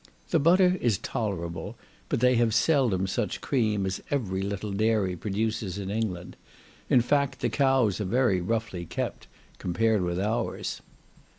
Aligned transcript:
The 0.31 0.39
butter 0.39 0.79
is 0.81 0.97
tolerable; 0.97 1.75
but 2.09 2.21
they 2.21 2.33
have 2.37 2.55
seldom 2.55 3.05
such 3.05 3.39
cream 3.39 3.85
as 3.85 4.01
every 4.09 4.41
little 4.41 4.71
dairy 4.71 5.15
produces 5.15 5.77
in 5.77 5.91
England; 5.91 6.37
in 6.89 7.01
fact, 7.01 7.39
the 7.41 7.49
cows 7.49 8.01
are 8.01 8.05
very 8.05 8.41
roughly 8.41 8.83
kept, 8.83 9.27
compared 9.59 10.01
with 10.01 10.19
our's. 10.19 10.81